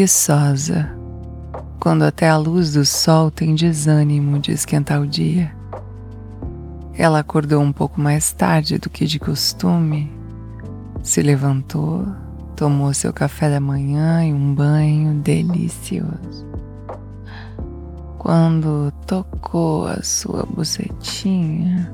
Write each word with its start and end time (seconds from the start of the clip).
Preguiçosa, 0.00 0.90
quando 1.78 2.04
até 2.04 2.30
a 2.30 2.36
luz 2.38 2.72
do 2.72 2.86
sol 2.86 3.30
tem 3.30 3.54
desânimo 3.54 4.38
de 4.38 4.50
esquentar 4.50 4.98
o 4.98 5.06
dia. 5.06 5.54
Ela 6.94 7.18
acordou 7.18 7.60
um 7.60 7.70
pouco 7.70 8.00
mais 8.00 8.32
tarde 8.32 8.78
do 8.78 8.88
que 8.88 9.04
de 9.04 9.18
costume, 9.18 10.10
se 11.02 11.20
levantou, 11.20 12.06
tomou 12.56 12.94
seu 12.94 13.12
café 13.12 13.50
da 13.50 13.60
manhã 13.60 14.24
e 14.24 14.32
um 14.32 14.54
banho 14.54 15.20
delicioso. 15.20 16.46
Quando 18.18 18.90
tocou 19.06 19.86
a 19.86 20.02
sua 20.02 20.46
bucetinha, 20.46 21.92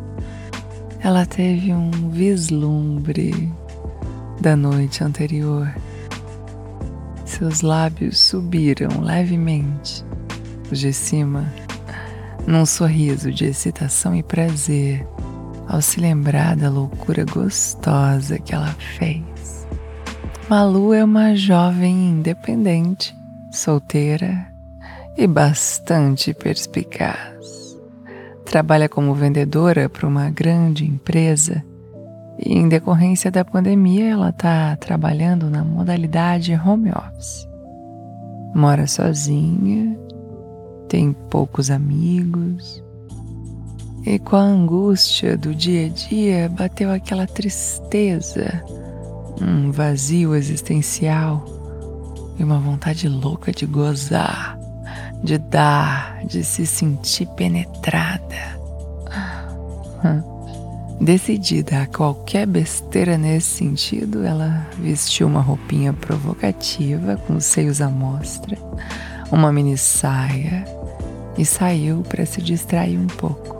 ela 1.01 1.27
teve 1.27 1.73
um 1.73 1.91
vislumbre 2.11 3.53
da 4.41 4.55
noite 4.55 5.03
anterior. 5.03 5.75
Seus 7.27 7.61
lábios 7.61 8.21
subiram 8.21 9.01
levemente, 9.03 10.05
os 10.71 10.79
de 10.79 10.93
cima, 10.93 11.53
num 12.47 12.65
sorriso 12.65 13.33
de 13.33 13.47
excitação 13.47 14.15
e 14.15 14.23
prazer, 14.23 15.05
ao 15.69 15.83
se 15.83 16.01
lembrar 16.01 16.57
da 16.57 16.71
loucura 16.71 17.25
gostosa 17.25 18.39
que 18.39 18.55
ela 18.55 18.73
fez. 18.97 19.67
Malu 20.49 20.95
é 20.95 21.03
uma 21.03 21.35
jovem 21.35 22.11
independente, 22.11 23.13
solteira 23.51 24.47
e 25.17 25.27
bastante 25.27 26.33
perspicaz. 26.33 27.77
Trabalha 28.45 28.89
como 28.89 29.13
vendedora 29.13 29.89
para 29.89 30.07
uma 30.07 30.31
grande 30.31 30.87
empresa 30.87 31.63
e, 32.39 32.55
em 32.55 32.69
decorrência 32.69 33.31
da 33.31 33.45
pandemia, 33.45 34.11
ela 34.11 34.29
está 34.31 34.77
trabalhando 34.77 35.49
na 35.49 35.65
modalidade 35.65 36.55
home 36.55 36.91
office. 36.91 37.49
Mora 38.55 38.87
sozinha, 38.87 39.99
tem 40.89 41.13
poucos 41.31 41.71
amigos. 41.71 42.83
E 44.05 44.19
com 44.19 44.37
a 44.37 44.43
angústia 44.43 45.37
do 45.37 45.55
dia 45.55 45.87
a 45.87 45.89
dia 45.89 46.49
bateu 46.49 46.93
aquela 46.93 47.27
tristeza, 47.27 48.63
um 49.41 49.73
vazio 49.73 50.35
existencial 50.35 51.45
e 52.39 52.45
uma 52.45 52.59
vontade 52.59 53.09
louca 53.09 53.51
de 53.51 53.67
gozar, 53.67 54.59
de 55.25 55.39
dar, 55.39 56.25
de 56.27 56.45
se 56.45 56.67
sentir 56.67 57.27
penetrada. 57.31 58.57
Decidida 61.01 61.83
a 61.83 61.87
qualquer 61.87 62.47
besteira 62.47 63.19
nesse 63.19 63.59
sentido, 63.59 64.25
ela 64.25 64.67
vestiu 64.79 65.27
uma 65.27 65.43
roupinha 65.43 65.93
provocativa 65.93 67.17
com 67.19 67.35
os 67.35 67.45
seios 67.45 67.83
à 67.83 67.89
mostra, 67.89 68.57
uma 69.31 69.53
mini 69.53 69.77
saia 69.77 70.65
e 71.37 71.45
saiu 71.45 72.03
para 72.03 72.25
se 72.25 72.41
distrair 72.41 72.99
um 72.99 73.07
pouco. 73.07 73.55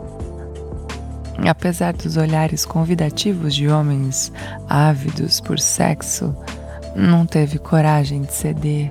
Apesar 1.47 1.93
dos 1.93 2.17
olhares 2.17 2.65
convidativos 2.65 3.53
de 3.53 3.67
homens 3.67 4.33
ávidos 4.67 5.39
por 5.39 5.59
sexo, 5.59 6.35
não 6.95 7.23
teve 7.23 7.59
coragem 7.59 8.23
de 8.23 8.33
ceder. 8.33 8.89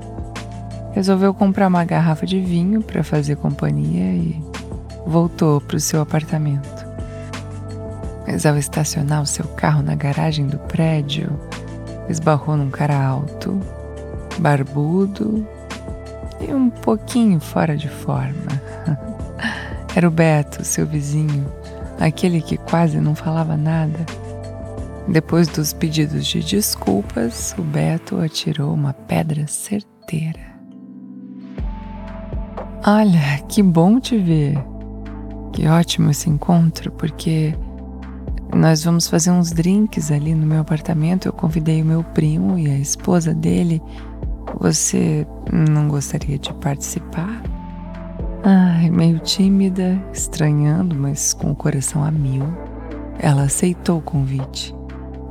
Resolveu 0.94 1.34
comprar 1.34 1.66
uma 1.66 1.84
garrafa 1.84 2.24
de 2.24 2.40
vinho 2.40 2.80
para 2.80 3.02
fazer 3.02 3.36
companhia 3.36 4.14
e 4.14 4.40
voltou 5.04 5.60
para 5.60 5.76
o 5.76 5.80
seu 5.80 6.00
apartamento 6.00 6.75
mas 8.26 8.44
ao 8.44 8.56
estacionar 8.56 9.22
o 9.22 9.26
seu 9.26 9.46
carro 9.46 9.82
na 9.82 9.94
garagem 9.94 10.46
do 10.46 10.58
prédio, 10.58 11.38
esbarrou 12.08 12.56
num 12.56 12.70
cara 12.70 13.00
alto, 13.00 13.60
barbudo 14.38 15.46
e 16.40 16.52
um 16.52 16.68
pouquinho 16.68 17.40
fora 17.40 17.76
de 17.76 17.88
forma. 17.88 18.60
Era 19.94 20.08
o 20.08 20.10
Beto, 20.10 20.64
seu 20.64 20.86
vizinho, 20.86 21.46
aquele 21.98 22.42
que 22.42 22.56
quase 22.56 23.00
não 23.00 23.14
falava 23.14 23.56
nada. 23.56 24.04
Depois 25.08 25.46
dos 25.48 25.72
pedidos 25.72 26.26
de 26.26 26.40
desculpas, 26.40 27.54
o 27.56 27.62
Beto 27.62 28.20
atirou 28.20 28.74
uma 28.74 28.92
pedra 28.92 29.46
certeira. 29.46 30.56
Olha, 32.84 33.38
que 33.48 33.62
bom 33.62 33.98
te 33.98 34.18
ver. 34.18 34.58
Que 35.52 35.66
ótimo 35.66 36.10
esse 36.10 36.28
encontro, 36.28 36.90
porque 36.92 37.54
nós 38.54 38.84
vamos 38.84 39.08
fazer 39.08 39.30
uns 39.30 39.52
drinks 39.52 40.10
ali 40.10 40.34
no 40.34 40.46
meu 40.46 40.60
apartamento. 40.60 41.26
Eu 41.26 41.32
convidei 41.32 41.82
o 41.82 41.84
meu 41.84 42.02
primo 42.02 42.58
e 42.58 42.68
a 42.68 42.78
esposa 42.78 43.34
dele. 43.34 43.82
Você 44.60 45.26
não 45.52 45.88
gostaria 45.88 46.38
de 46.38 46.52
participar? 46.54 47.42
Ai, 48.44 48.90
meio 48.90 49.18
tímida, 49.18 50.00
estranhando, 50.12 50.94
mas 50.94 51.34
com 51.34 51.50
o 51.50 51.56
coração 51.56 52.04
a 52.04 52.10
mil, 52.10 52.44
ela 53.18 53.42
aceitou 53.42 53.98
o 53.98 54.02
convite, 54.02 54.74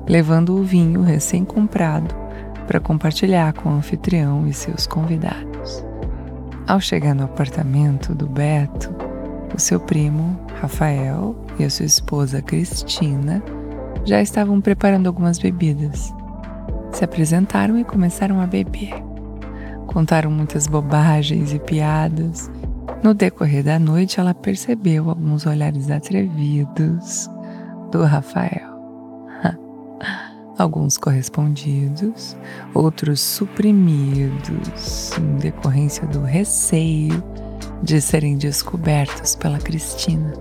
levando 0.07 0.53
o 0.55 0.63
vinho 0.63 1.01
recém-comprado 1.01 2.13
para 2.67 2.79
compartilhar 2.79 3.53
com 3.53 3.69
o 3.69 3.73
anfitrião 3.73 4.45
e 4.47 4.53
seus 4.53 4.85
convidados. 4.85 5.85
Ao 6.67 6.81
chegar 6.81 7.13
no 7.13 7.23
apartamento 7.23 8.13
do 8.13 8.27
Beto, 8.27 9.04
o 9.53 9.59
seu 9.59 9.79
primo, 9.79 10.39
Rafael, 10.59 11.35
e 11.59 11.63
a 11.63 11.69
sua 11.69 11.85
esposa, 11.85 12.41
Cristina, 12.41 13.43
já 14.03 14.21
estavam 14.21 14.61
preparando 14.61 15.07
algumas 15.07 15.39
bebidas. 15.39 16.13
Se 16.91 17.03
apresentaram 17.03 17.77
e 17.77 17.83
começaram 17.83 18.39
a 18.39 18.47
beber. 18.47 18.93
Contaram 19.87 20.31
muitas 20.31 20.67
bobagens 20.67 21.53
e 21.53 21.59
piadas. 21.59 22.49
No 23.03 23.13
decorrer 23.13 23.63
da 23.63 23.79
noite, 23.79 24.19
ela 24.19 24.33
percebeu 24.33 25.09
alguns 25.09 25.45
olhares 25.45 25.89
atrevidos 25.89 27.29
do 27.91 28.03
Rafael. 28.03 28.75
Alguns 30.57 30.97
correspondidos, 30.97 32.37
outros 32.73 33.19
suprimidos 33.19 35.11
em 35.17 35.35
decorrência 35.35 36.07
do 36.07 36.21
receio 36.21 37.21
de 37.81 38.01
serem 38.01 38.37
descobertos 38.37 39.35
pela 39.35 39.59
Cristina. 39.59 40.33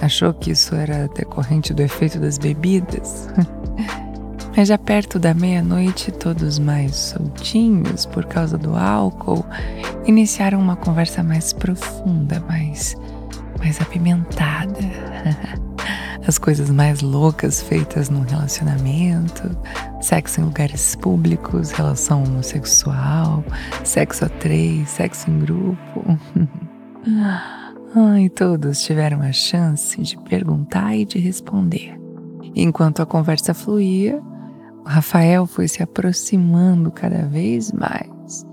Achou 0.00 0.32
que 0.32 0.52
isso 0.52 0.74
era 0.74 1.08
decorrente 1.08 1.74
do 1.74 1.82
efeito 1.82 2.18
das 2.18 2.38
bebidas? 2.38 3.28
Mas 4.56 4.68
já 4.68 4.76
perto 4.76 5.18
da 5.18 5.32
meia-noite, 5.32 6.10
todos 6.10 6.58
mais 6.58 6.96
soltinhos 6.96 8.04
por 8.06 8.24
causa 8.24 8.58
do 8.58 8.76
álcool, 8.76 9.44
iniciaram 10.06 10.60
uma 10.60 10.76
conversa 10.76 11.22
mais 11.22 11.52
profunda, 11.52 12.40
mais, 12.48 12.96
mais 13.58 13.80
apimentada. 13.80 14.80
As 16.30 16.38
coisas 16.38 16.70
mais 16.70 17.00
loucas 17.00 17.60
feitas 17.60 18.08
num 18.08 18.20
relacionamento, 18.20 19.50
sexo 20.00 20.40
em 20.40 20.44
lugares 20.44 20.94
públicos, 20.94 21.72
relação 21.72 22.22
homossexual, 22.22 23.42
sexo 23.82 24.26
a 24.26 24.28
três, 24.28 24.88
sexo 24.90 25.28
em 25.28 25.40
grupo. 25.40 26.04
Ai, 27.96 28.28
todos 28.28 28.80
tiveram 28.80 29.20
a 29.22 29.32
chance 29.32 30.00
de 30.00 30.16
perguntar 30.18 30.94
e 30.94 31.04
de 31.04 31.18
responder. 31.18 31.98
Enquanto 32.54 33.02
a 33.02 33.06
conversa 33.06 33.52
fluía, 33.52 34.22
Rafael 34.86 35.46
foi 35.46 35.66
se 35.66 35.82
aproximando 35.82 36.92
cada 36.92 37.26
vez 37.26 37.72
mais, 37.72 38.46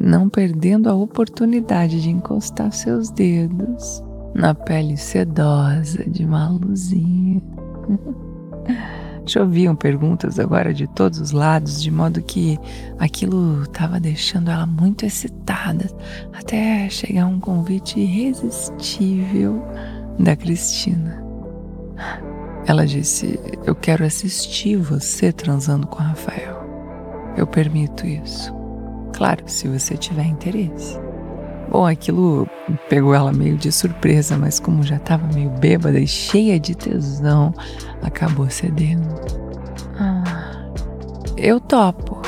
não 0.00 0.28
perdendo 0.28 0.90
a 0.90 0.94
oportunidade 0.94 2.02
de 2.02 2.10
encostar 2.10 2.72
seus 2.72 3.08
dedos 3.08 4.02
na 4.40 4.54
pele 4.54 4.96
sedosa 4.96 6.02
de 6.06 6.24
Maluzinha. 6.24 7.42
Choviam 9.26 9.76
perguntas 9.76 10.38
agora 10.38 10.72
de 10.72 10.86
todos 10.86 11.20
os 11.20 11.30
lados, 11.30 11.82
de 11.82 11.90
modo 11.90 12.22
que 12.22 12.58
aquilo 12.98 13.64
estava 13.64 14.00
deixando 14.00 14.50
ela 14.50 14.64
muito 14.64 15.04
excitada, 15.04 15.86
até 16.32 16.88
chegar 16.88 17.26
um 17.26 17.38
convite 17.38 18.00
irresistível 18.00 19.62
da 20.18 20.34
Cristina. 20.34 21.22
Ela 22.66 22.86
disse: 22.86 23.38
Eu 23.66 23.74
quero 23.74 24.06
assistir 24.06 24.76
você 24.76 25.32
transando 25.32 25.86
com 25.86 25.98
Rafael. 26.02 26.60
Eu 27.36 27.46
permito 27.46 28.06
isso. 28.06 28.54
Claro, 29.12 29.42
se 29.46 29.68
você 29.68 29.98
tiver 29.98 30.24
interesse. 30.24 31.09
Bom, 31.70 31.86
aquilo 31.86 32.48
pegou 32.88 33.14
ela 33.14 33.32
meio 33.32 33.56
de 33.56 33.70
surpresa, 33.70 34.36
mas 34.36 34.58
como 34.58 34.82
já 34.82 34.96
estava 34.96 35.24
meio 35.32 35.50
bêbada 35.50 36.00
e 36.00 36.06
cheia 36.06 36.58
de 36.58 36.74
tesão, 36.74 37.54
acabou 38.02 38.50
cedendo. 38.50 39.06
Ah, 39.96 40.68
eu 41.36 41.60
topo, 41.60 42.20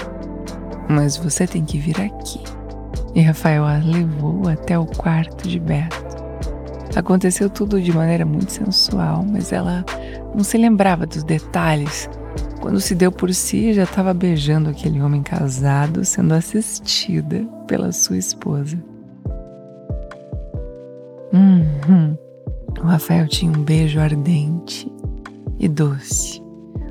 mas 0.88 1.16
você 1.16 1.44
tem 1.44 1.64
que 1.64 1.76
vir 1.76 2.00
aqui. 2.00 2.40
E 3.16 3.20
Rafael 3.20 3.64
a 3.64 3.78
levou 3.78 4.48
até 4.48 4.78
o 4.78 4.86
quarto 4.86 5.48
de 5.48 5.58
Beto. 5.58 6.02
Aconteceu 6.94 7.50
tudo 7.50 7.80
de 7.80 7.92
maneira 7.92 8.24
muito 8.24 8.52
sensual, 8.52 9.24
mas 9.28 9.52
ela 9.52 9.84
não 10.34 10.44
se 10.44 10.56
lembrava 10.56 11.04
dos 11.04 11.24
detalhes. 11.24 12.08
Quando 12.60 12.80
se 12.80 12.94
deu 12.94 13.10
por 13.10 13.34
si, 13.34 13.72
já 13.72 13.82
estava 13.82 14.14
beijando 14.14 14.70
aquele 14.70 15.02
homem 15.02 15.22
casado, 15.22 16.04
sendo 16.04 16.32
assistida 16.32 17.44
pela 17.66 17.90
sua 17.90 18.16
esposa. 18.16 18.91
Uhum. 21.32 22.16
O 22.80 22.86
Rafael 22.86 23.26
tinha 23.28 23.50
um 23.50 23.62
beijo 23.62 24.00
ardente 24.00 24.90
e 25.58 25.68
doce. 25.68 26.42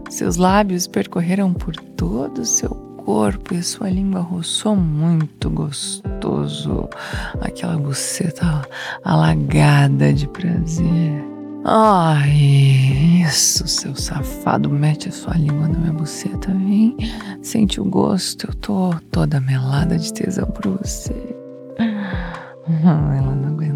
Seus 0.09 0.38
lábios 0.38 0.88
percorreram 0.88 1.53
por 1.53 1.75
todo 1.75 2.39
o 2.39 2.45
seu 2.45 2.69
corpo 3.05 3.53
e 3.53 3.63
sua 3.63 3.89
língua 3.89 4.21
roçou 4.21 4.75
muito 4.75 5.49
gostoso 5.49 6.88
aquela 7.41 7.77
buceta 7.77 8.67
alagada 9.03 10.13
de 10.13 10.27
prazer. 10.27 11.23
Ai, 11.63 13.23
isso, 13.27 13.67
seu 13.67 13.95
safado, 13.95 14.69
mete 14.69 15.09
a 15.09 15.11
sua 15.11 15.35
língua 15.35 15.67
na 15.67 15.77
minha 15.77 15.93
buceta, 15.93 16.51
vem, 16.51 16.97
sente 17.41 17.79
o 17.79 17.85
gosto, 17.85 18.47
eu 18.47 18.55
tô 18.55 18.95
toda 19.11 19.39
melada 19.39 19.97
de 19.97 20.11
tesão 20.11 20.47
por 20.47 20.79
você. 20.79 21.35
Ela 22.83 23.35
não 23.35 23.49
aguentava. 23.49 23.70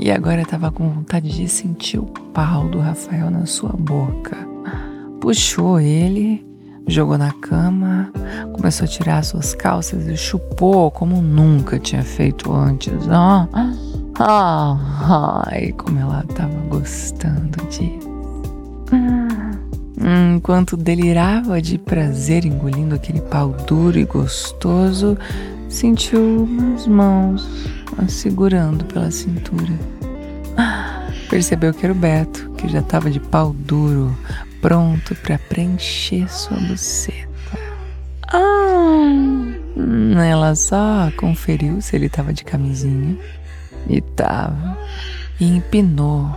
E 0.00 0.12
agora 0.12 0.42
estava 0.42 0.70
com 0.70 0.88
vontade 0.88 1.28
de 1.28 1.48
sentir 1.48 1.98
o 1.98 2.04
pau 2.32 2.68
do 2.68 2.78
Rafael 2.78 3.30
na 3.30 3.46
sua 3.46 3.72
boca. 3.72 4.36
Puxou 5.20 5.80
ele, 5.80 6.46
jogou 6.86 7.18
na 7.18 7.32
cama, 7.32 8.12
começou 8.52 8.84
a 8.84 8.88
tirar 8.88 9.24
suas 9.24 9.56
calças 9.56 10.06
e 10.06 10.16
chupou 10.16 10.92
como 10.92 11.20
nunca 11.20 11.80
tinha 11.80 12.04
feito 12.04 12.52
antes. 12.52 12.94
Ah, 13.10 13.48
ai, 15.48 15.72
como 15.72 15.98
ela 15.98 16.24
estava 16.28 16.54
gostando 16.68 17.58
disso. 17.66 18.08
Enquanto 20.36 20.76
delirava 20.76 21.60
de 21.60 21.76
prazer 21.76 22.44
engolindo 22.44 22.94
aquele 22.94 23.20
pau 23.20 23.50
duro 23.66 23.98
e 23.98 24.04
gostoso, 24.04 25.18
sentiu 25.68 26.44
umas 26.44 26.86
mãos 26.86 27.44
a 27.98 28.08
segurando 28.08 28.84
pela 28.84 29.10
cintura. 29.10 29.72
Percebeu 31.28 31.74
que 31.74 31.84
era 31.84 31.92
o 31.92 31.96
Beto, 31.96 32.50
que 32.52 32.68
já 32.68 32.78
estava 32.78 33.10
de 33.10 33.20
pau 33.20 33.52
duro, 33.52 34.16
pronto 34.62 35.14
para 35.16 35.38
preencher 35.38 36.28
sua 36.30 36.56
buceta. 36.56 37.28
Ah, 38.32 40.22
ela 40.24 40.54
só 40.54 41.10
conferiu 41.16 41.80
se 41.82 41.96
ele 41.96 42.06
estava 42.06 42.32
de 42.32 42.44
camisinha 42.44 43.16
e 43.88 44.00
tava, 44.00 44.78
e 45.38 45.46
empinou 45.56 46.34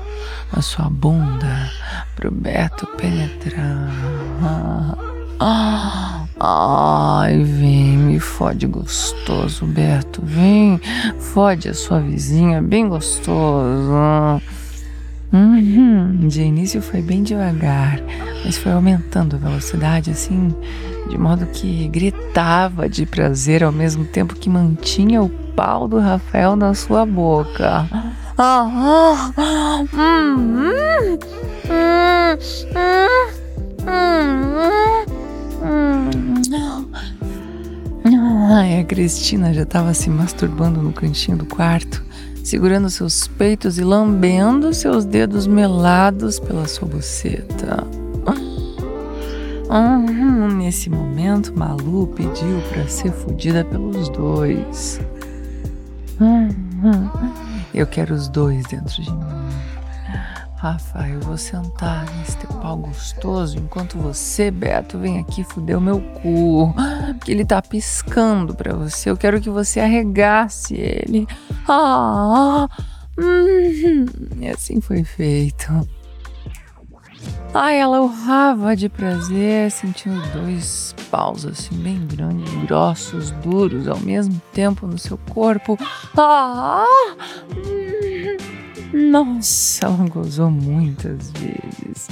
a 0.52 0.62
sua 0.62 0.90
bunda 0.90 1.72
pro 2.16 2.32
Beto 2.32 2.86
penetrar. 2.98 3.90
Ah, 5.40 6.22
Ai, 6.44 7.44
vem, 7.44 8.01
fode 8.22 8.68
gostoso, 8.68 9.66
Beto. 9.66 10.22
Vem, 10.24 10.80
fode 11.20 11.68
a 11.68 11.74
sua 11.74 12.00
vizinha, 12.00 12.62
bem 12.62 12.88
gostoso. 12.88 13.92
Uhum. 15.34 16.28
De 16.28 16.42
início 16.42 16.82
foi 16.82 17.02
bem 17.02 17.24
devagar, 17.24 18.02
mas 18.44 18.58
foi 18.58 18.74
aumentando 18.74 19.38
a 19.38 19.40
velocidade 19.40 20.12
assim, 20.12 20.54
de 21.10 21.18
modo 21.18 21.46
que 21.48 21.88
gritava 21.88 22.90
de 22.90 23.06
prazer 23.06 23.64
ao 23.64 23.72
mesmo 23.72 24.04
tempo 24.04 24.36
que 24.36 24.50
mantinha 24.50 25.22
o 25.22 25.30
pau 25.56 25.88
do 25.88 26.00
Rafael 26.00 26.56
na 26.56 26.74
sua 26.74 27.06
boca. 27.06 27.88
Ah, 28.38 29.32
ah, 29.38 29.84
hum, 29.94 30.36
hum, 30.58 31.20
hum, 31.70 32.38
hum, 33.88 34.32
hum, 35.64 36.91
Ai, 38.54 38.82
a 38.82 38.84
Cristina 38.84 39.54
já 39.54 39.62
estava 39.62 39.94
se 39.94 40.10
masturbando 40.10 40.82
no 40.82 40.92
cantinho 40.92 41.38
do 41.38 41.46
quarto, 41.46 42.04
segurando 42.44 42.90
seus 42.90 43.26
peitos 43.26 43.78
e 43.78 43.82
lambendo 43.82 44.74
seus 44.74 45.06
dedos 45.06 45.48
melados 45.48 46.38
pela 46.38 46.68
sua 46.68 46.86
buceta. 46.86 47.88
Uhum, 49.70 50.50
nesse 50.58 50.90
momento, 50.90 51.58
Malu 51.58 52.08
pediu 52.08 52.62
para 52.74 52.86
ser 52.90 53.14
fodida 53.14 53.64
pelos 53.64 54.10
dois. 54.10 55.00
Uhum, 56.20 57.10
eu 57.74 57.88
quero 57.88 58.14
os 58.14 58.28
dois 58.28 58.66
dentro 58.66 59.02
de 59.02 59.10
mim. 59.10 59.32
Rafa, 60.62 61.10
eu 61.10 61.20
vou 61.22 61.38
sentar 61.38 62.06
nesse 62.18 62.38
teu 62.38 62.50
pau 62.60 62.78
gostoso 62.78 63.58
enquanto 63.58 63.98
você, 63.98 64.52
Beto, 64.52 65.00
vem 65.00 65.18
aqui 65.18 65.44
fuder 65.44 65.76
o 65.76 65.82
meu 65.82 66.00
cu. 66.00 66.72
Que 67.26 67.32
ele 67.32 67.44
tá 67.44 67.64
piscando 67.64 68.54
pra 68.54 68.76
você. 68.76 69.10
Eu 69.10 69.18
quero 69.18 69.42
que 69.42 69.50
você 69.50 69.80
arregasse 69.80 70.76
ele. 70.76 71.28
Ah, 71.68 72.70
hum. 73.18 74.06
E 74.40 74.50
assim 74.50 74.80
foi 74.80 75.04
feito. 75.04 75.66
Ai, 77.56 77.80
ela 77.80 78.00
urrava 78.00 78.76
de 78.76 78.88
prazer, 78.88 79.72
sentindo 79.72 80.22
dois 80.32 80.94
paus 81.10 81.44
assim, 81.44 81.76
bem 81.76 82.06
grandes, 82.06 82.54
grossos, 82.66 83.32
duros, 83.32 83.88
ao 83.88 84.00
mesmo 84.00 84.40
tempo 84.54 84.86
no 84.86 85.00
seu 85.00 85.18
corpo. 85.18 85.76
Ah! 86.16 86.86
Hum. 87.50 87.91
Nossa, 88.94 89.86
ela 89.86 90.10
gozou 90.10 90.50
muitas 90.50 91.32
vezes. 91.32 92.08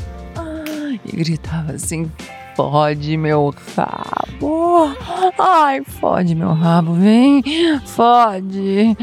E 1.06 1.16
gritava 1.16 1.74
assim: 1.74 2.10
fode 2.56 3.18
meu 3.18 3.54
rabo. 3.76 4.96
Ai, 5.38 5.82
fode 5.84 6.36
meu 6.36 6.54
rabo, 6.54 6.94
vem, 6.94 7.44
fode. 7.86 8.98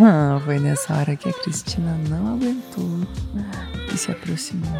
Ah, 0.00 0.40
foi 0.44 0.58
nessa 0.58 0.94
hora 0.94 1.16
que 1.16 1.28
a 1.28 1.32
Cristina 1.32 1.98
não 2.08 2.34
aguentou 2.34 3.00
e 3.92 3.96
se 3.96 4.10
aproximou, 4.10 4.70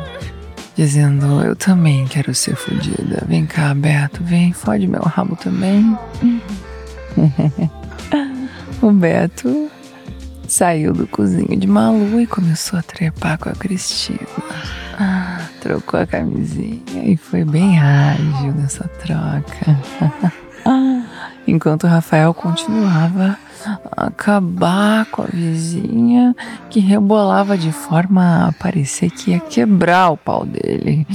dizendo: 0.76 1.42
Eu 1.42 1.56
também 1.56 2.06
quero 2.06 2.34
ser 2.34 2.54
fodida. 2.56 3.24
Vem 3.26 3.46
cá, 3.46 3.74
Beto, 3.74 4.22
vem, 4.22 4.52
fode 4.52 4.86
meu 4.86 5.02
rabo 5.02 5.36
também. 5.36 5.96
o 8.82 8.92
Beto 8.92 9.70
Saiu 10.48 10.92
do 10.92 11.06
cozinho 11.06 11.56
de 11.58 11.66
Malu 11.66 12.20
e 12.20 12.26
começou 12.26 12.78
a 12.78 12.82
trepar 12.82 13.38
com 13.38 13.48
a 13.48 13.52
Cristina. 13.52 14.18
Ah, 14.98 15.40
trocou 15.60 15.98
a 15.98 16.06
camisinha 16.06 17.02
e 17.04 17.16
foi 17.16 17.44
bem 17.44 17.80
ágil 17.80 18.52
nessa 18.54 18.86
troca. 19.04 19.78
Enquanto 21.46 21.86
Rafael 21.86 22.32
continuava 22.32 23.38
a 23.96 24.06
acabar 24.06 25.06
com 25.06 25.22
a 25.22 25.26
vizinha 25.26 26.34
que 26.70 26.80
rebolava 26.80 27.56
de 27.56 27.72
forma 27.72 28.48
a 28.48 28.52
parecer 28.52 29.10
que 29.10 29.32
ia 29.32 29.40
quebrar 29.40 30.10
o 30.10 30.16
pau 30.16 30.44
dele. 30.46 31.06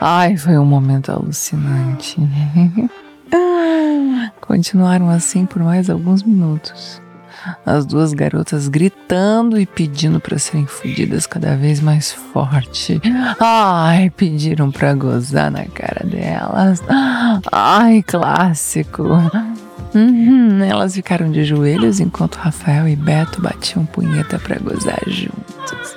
Ai, 0.00 0.36
foi 0.36 0.56
um 0.58 0.64
momento 0.64 1.10
alucinante. 1.10 2.16
Continuaram 4.40 5.10
assim 5.10 5.44
por 5.44 5.62
mais 5.62 5.90
alguns 5.90 6.22
minutos 6.22 7.00
as 7.64 7.86
duas 7.86 8.12
garotas 8.12 8.68
gritando 8.68 9.58
e 9.58 9.66
pedindo 9.66 10.20
para 10.20 10.38
serem 10.38 10.66
fodidas 10.66 11.26
cada 11.26 11.56
vez 11.56 11.80
mais 11.80 12.12
forte. 12.12 13.00
Ai, 13.40 14.10
pediram 14.10 14.70
para 14.70 14.94
gozar 14.94 15.50
na 15.50 15.64
cara 15.66 16.06
delas. 16.06 16.82
Ai, 17.52 18.02
clássico. 18.02 19.04
Uhum, 19.94 20.62
elas 20.62 20.94
ficaram 20.94 21.30
de 21.30 21.44
joelhos 21.44 21.98
enquanto 21.98 22.36
Rafael 22.36 22.86
e 22.88 22.94
Beto 22.94 23.40
batiam 23.40 23.86
punheta 23.86 24.38
para 24.38 24.58
gozar 24.58 25.00
juntos. 25.06 25.96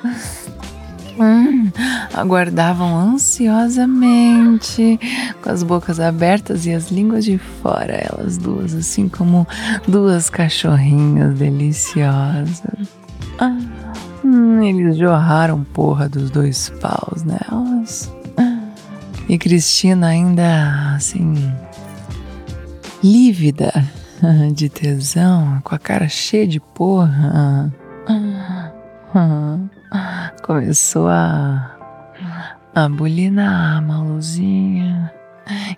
Hum, 1.21 1.71
aguardavam 2.13 2.97
ansiosamente, 2.97 4.99
com 5.41 5.49
as 5.49 5.63
bocas 5.63 5.99
abertas 5.99 6.65
e 6.65 6.73
as 6.73 6.89
línguas 6.89 7.23
de 7.23 7.37
fora, 7.37 7.93
elas 7.93 8.37
duas, 8.37 8.73
assim 8.73 9.07
como 9.07 9.47
duas 9.87 10.29
cachorrinhas 10.29 11.35
deliciosas. 11.35 12.89
Ah, 13.39 13.57
Hum, 14.23 14.61
eles 14.61 14.97
jorraram 14.97 15.63
porra 15.63 16.07
dos 16.07 16.29
dois 16.29 16.69
paus 16.79 17.23
nelas. 17.23 18.11
E 19.27 19.37
Cristina 19.37 20.07
ainda 20.07 20.95
assim, 20.95 21.33
lívida 23.03 23.71
de 24.53 24.69
tesão, 24.69 25.59
com 25.63 25.73
a 25.73 25.79
cara 25.79 26.07
cheia 26.07 26.47
de 26.47 26.59
porra, 26.59 27.73
começou 30.43 31.07
a, 31.07 31.75
a 32.73 32.89
bulinar 32.89 33.77
a 33.77 33.81
Maluzinha, 33.81 35.11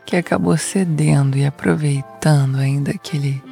que 0.05 0.15
acabou 0.15 0.58
cedendo 0.58 1.38
e 1.38 1.46
aproveitando 1.46 2.58
ainda 2.58 2.91
aquele, 2.91 3.43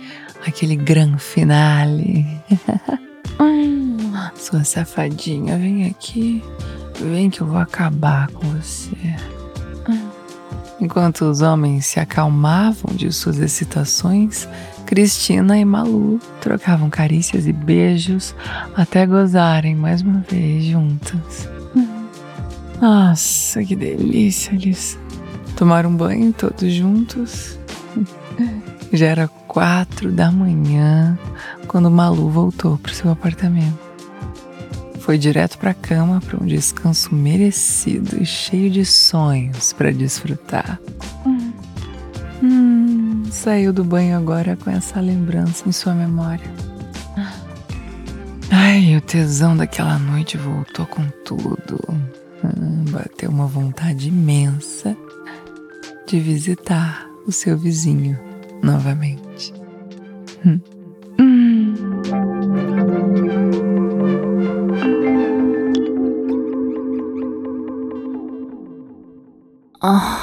aquele 0.46 0.76
gran 0.76 1.18
finale. 1.18 2.26
Sua 4.36 4.64
safadinha, 4.64 5.58
vem 5.58 5.86
aqui. 5.86 6.44
Vem 7.00 7.30
que 7.30 7.42
eu 7.42 7.48
vou 7.48 7.58
acabar 7.58 8.28
com 8.32 8.48
você. 8.50 8.96
Enquanto 10.80 11.26
os 11.26 11.42
homens 11.42 11.86
se 11.86 12.00
acalmavam 12.00 12.96
de 12.96 13.12
suas 13.12 13.38
excitações, 13.38 14.48
Cristina 14.92 15.58
e 15.58 15.64
Malu 15.64 16.20
trocavam 16.42 16.90
carícias 16.90 17.48
e 17.48 17.54
beijos 17.54 18.36
até 18.76 19.06
gozarem 19.06 19.74
mais 19.74 20.02
uma 20.02 20.20
vez 20.30 20.66
juntas. 20.66 21.48
Nossa, 22.82 23.64
que 23.64 23.74
delícia! 23.74 24.54
Eles 24.54 25.00
tomaram 25.56 25.96
banho 25.96 26.34
todos 26.34 26.74
juntos. 26.74 27.58
Já 28.92 29.06
era 29.06 29.30
quatro 29.48 30.12
da 30.12 30.30
manhã 30.30 31.18
quando 31.68 31.90
Malu 31.90 32.30
voltou 32.30 32.78
para 32.78 32.94
seu 32.94 33.10
apartamento. 33.12 33.80
Foi 35.00 35.18
direto 35.18 35.58
para 35.58 35.72
a 35.72 35.74
cama 35.74 36.20
para 36.20 36.44
um 36.44 36.46
descanso 36.46 37.16
merecido 37.16 38.22
e 38.22 38.26
cheio 38.26 38.70
de 38.70 38.84
sonhos 38.84 39.72
para 39.72 39.94
desfrutar. 39.94 40.82
Saiu 43.42 43.74
do 43.74 43.84
banho 43.84 44.16
agora 44.16 44.56
com 44.56 44.70
essa 44.70 45.02
lembrança 45.02 45.68
em 45.68 45.72
sua 45.72 45.96
memória. 45.96 46.46
Ai, 48.52 48.96
o 48.96 49.02
tesão 49.02 49.58
daquela 49.58 49.98
noite 49.98 50.38
voltou 50.38 50.86
com 50.86 51.04
tudo. 51.26 51.80
Hum, 52.44 52.86
bateu 52.92 53.32
uma 53.32 53.48
vontade 53.48 54.10
imensa 54.10 54.96
de 56.06 56.20
visitar 56.20 57.10
o 57.26 57.32
seu 57.32 57.58
vizinho 57.58 58.16
novamente. 58.62 59.52
Hum. 60.46 60.60
Oh. 69.84 70.22